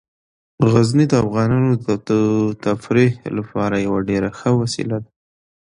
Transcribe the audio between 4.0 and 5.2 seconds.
ډیره ښه وسیله ده.